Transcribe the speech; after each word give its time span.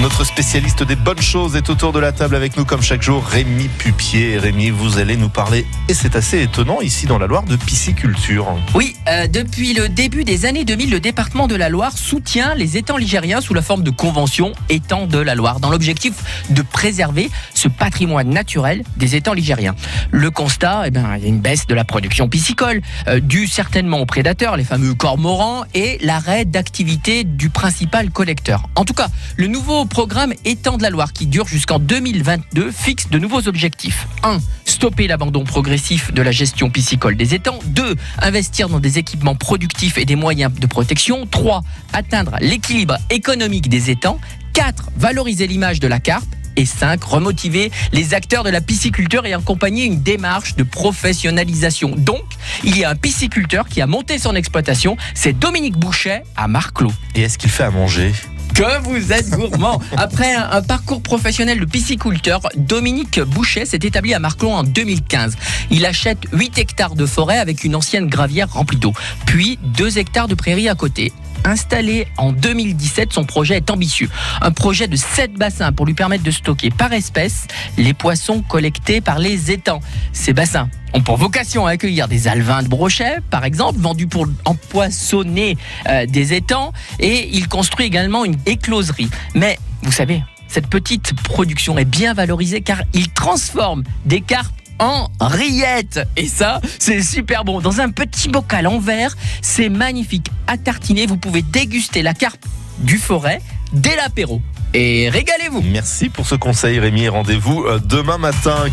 Notre 0.00 0.24
spécialiste 0.24 0.82
des 0.82 0.96
bonnes 0.96 1.20
choses 1.20 1.56
est 1.56 1.68
autour 1.68 1.92
de 1.92 1.98
la 1.98 2.10
table 2.10 2.34
avec 2.34 2.56
nous 2.56 2.64
comme 2.64 2.80
chaque 2.80 3.02
jour, 3.02 3.22
Rémi 3.22 3.68
Pupier. 3.68 4.38
Rémi, 4.38 4.70
vous 4.70 4.96
allez 4.96 5.14
nous 5.18 5.28
parler, 5.28 5.66
et 5.88 5.94
c'est 5.94 6.16
assez 6.16 6.40
étonnant 6.40 6.80
ici 6.80 7.04
dans 7.04 7.18
la 7.18 7.26
Loire, 7.26 7.42
de 7.42 7.54
pisciculture. 7.56 8.46
Oui, 8.74 8.96
euh, 9.08 9.26
depuis 9.26 9.74
le 9.74 9.90
début 9.90 10.24
des 10.24 10.46
années 10.46 10.64
2000, 10.64 10.90
le 10.90 11.00
département 11.00 11.46
de 11.46 11.54
la 11.54 11.68
Loire 11.68 11.92
soutient 11.92 12.54
les 12.54 12.78
étangs 12.78 12.96
ligériens 12.96 13.42
sous 13.42 13.52
la 13.52 13.60
forme 13.60 13.82
de 13.82 13.90
convention 13.90 14.52
étangs 14.70 15.06
de 15.06 15.18
la 15.18 15.34
Loire, 15.34 15.60
dans 15.60 15.68
l'objectif 15.68 16.14
de 16.48 16.62
préserver 16.62 17.30
ce 17.52 17.68
patrimoine 17.68 18.30
naturel 18.30 18.84
des 18.96 19.16
étangs 19.16 19.34
ligériens. 19.34 19.74
Le 20.12 20.30
constat, 20.30 20.84
eh 20.86 20.90
ben, 20.90 21.16
il 21.18 21.24
y 21.24 21.26
a 21.26 21.28
une 21.28 21.40
baisse 21.40 21.66
de 21.66 21.74
la 21.74 21.84
production 21.84 22.26
piscicole, 22.26 22.80
euh, 23.06 23.20
due 23.20 23.46
certainement 23.46 23.98
aux 23.98 24.06
prédateurs, 24.06 24.56
les 24.56 24.64
fameux 24.64 24.94
cormorans, 24.94 25.64
et 25.74 25.98
l'arrêt 26.00 26.46
d'activité 26.46 27.24
du 27.24 27.50
principal 27.50 28.08
collecteur. 28.08 28.62
En 28.76 28.86
tout 28.86 28.94
cas, 28.94 29.08
le 29.36 29.46
nouveau 29.46 29.84
programme 29.90 30.32
Étang 30.46 30.78
de 30.78 30.82
la 30.82 30.88
Loire, 30.88 31.12
qui 31.12 31.26
dure 31.26 31.46
jusqu'en 31.46 31.78
2022, 31.78 32.70
fixe 32.70 33.10
de 33.10 33.18
nouveaux 33.18 33.46
objectifs. 33.48 34.06
1. 34.22 34.38
Stopper 34.64 35.06
l'abandon 35.08 35.44
progressif 35.44 36.14
de 36.14 36.22
la 36.22 36.30
gestion 36.30 36.70
piscicole 36.70 37.16
des 37.16 37.34
étangs. 37.34 37.58
2. 37.66 37.96
Investir 38.22 38.70
dans 38.70 38.80
des 38.80 38.98
équipements 38.98 39.34
productifs 39.34 39.98
et 39.98 40.06
des 40.06 40.16
moyens 40.16 40.54
de 40.54 40.66
protection. 40.66 41.26
3. 41.26 41.62
Atteindre 41.92 42.36
l'équilibre 42.40 42.96
économique 43.10 43.68
des 43.68 43.90
étangs. 43.90 44.18
4. 44.54 44.90
Valoriser 44.96 45.46
l'image 45.46 45.80
de 45.80 45.88
la 45.88 45.98
carpe. 45.98 46.24
Et 46.56 46.64
5. 46.64 47.02
Remotiver 47.02 47.70
les 47.92 48.14
acteurs 48.14 48.44
de 48.44 48.50
la 48.50 48.60
pisciculture 48.60 49.26
et 49.26 49.34
accompagner 49.34 49.84
une 49.84 50.02
démarche 50.02 50.54
de 50.56 50.62
professionnalisation. 50.62 51.94
Donc, 51.96 52.24
il 52.64 52.78
y 52.78 52.84
a 52.84 52.90
un 52.90 52.96
pisciculteur 52.96 53.68
qui 53.68 53.80
a 53.80 53.86
monté 53.86 54.18
son 54.18 54.34
exploitation, 54.34 54.96
c'est 55.14 55.38
Dominique 55.38 55.76
Bouchet 55.76 56.22
à 56.36 56.48
Marclos. 56.48 56.92
Et 57.14 57.22
est-ce 57.22 57.38
qu'il 57.38 57.50
fait 57.50 57.64
à 57.64 57.70
manger? 57.70 58.12
Que 58.54 58.82
vous 58.82 59.12
êtes 59.12 59.30
gourmand 59.30 59.80
Après 59.96 60.34
un, 60.34 60.50
un 60.50 60.62
parcours 60.62 61.02
professionnel 61.02 61.60
de 61.60 61.64
pisciculteur, 61.64 62.40
Dominique 62.56 63.20
Bouchet 63.20 63.64
s'est 63.64 63.78
établi 63.82 64.14
à 64.14 64.18
Marclon 64.18 64.54
en 64.54 64.62
2015. 64.62 65.36
Il 65.70 65.86
achète 65.86 66.18
8 66.32 66.58
hectares 66.58 66.94
de 66.94 67.06
forêt 67.06 67.38
avec 67.38 67.64
une 67.64 67.74
ancienne 67.74 68.06
gravière 68.06 68.52
remplie 68.52 68.78
d'eau, 68.78 68.92
puis 69.26 69.58
2 69.62 69.98
hectares 69.98 70.28
de 70.28 70.34
prairies 70.34 70.68
à 70.68 70.74
côté. 70.74 71.12
Installé 71.44 72.06
en 72.16 72.32
2017, 72.32 73.12
son 73.12 73.24
projet 73.24 73.56
est 73.56 73.70
ambitieux. 73.70 74.08
Un 74.40 74.52
projet 74.52 74.88
de 74.88 74.96
7 74.96 75.34
bassins 75.34 75.72
pour 75.72 75.86
lui 75.86 75.94
permettre 75.94 76.24
de 76.24 76.30
stocker 76.30 76.70
par 76.70 76.92
espèce 76.92 77.46
les 77.76 77.94
poissons 77.94 78.42
collectés 78.42 79.00
par 79.00 79.18
les 79.18 79.50
étangs. 79.50 79.80
Ces 80.12 80.32
bassins 80.32 80.68
ont 80.92 81.00
pour 81.00 81.16
vocation 81.16 81.66
à 81.66 81.70
accueillir 81.70 82.08
des 82.08 82.28
alevins 82.28 82.62
de 82.62 82.68
brochet, 82.68 83.18
par 83.30 83.44
exemple, 83.44 83.78
vendus 83.78 84.06
pour 84.06 84.26
empoissonner 84.44 85.56
euh, 85.88 86.06
des 86.06 86.34
étangs, 86.34 86.72
et 86.98 87.28
il 87.32 87.48
construit 87.48 87.86
également 87.86 88.24
une 88.24 88.36
écloserie. 88.46 89.08
Mais, 89.34 89.58
vous 89.82 89.92
savez, 89.92 90.22
cette 90.48 90.66
petite 90.66 91.14
production 91.22 91.78
est 91.78 91.84
bien 91.84 92.12
valorisée 92.12 92.60
car 92.60 92.82
il 92.92 93.08
transforme 93.12 93.84
des 94.04 94.20
carpes 94.20 94.52
en 94.80 95.08
rillettes. 95.20 96.00
Et 96.16 96.26
ça, 96.26 96.60
c'est 96.78 97.02
super 97.02 97.44
bon. 97.44 97.60
Dans 97.60 97.80
un 97.80 97.90
petit 97.90 98.28
bocal 98.28 98.66
en 98.66 98.78
verre, 98.78 99.16
c'est 99.42 99.68
magnifique. 99.68 100.26
À 100.50 100.58
tartiner, 100.58 101.06
vous 101.06 101.16
pouvez 101.16 101.42
déguster 101.42 102.02
la 102.02 102.12
carpe 102.12 102.44
du 102.78 102.98
forêt 102.98 103.40
dès 103.72 103.94
l'apéro. 103.94 104.42
Et 104.74 105.08
régalez-vous 105.08 105.62
Merci 105.62 106.08
pour 106.08 106.26
ce 106.26 106.34
conseil 106.34 106.80
Rémi 106.80 107.06
rendez-vous 107.06 107.62
euh, 107.66 107.78
demain 107.78 108.18
matin. 108.18 108.68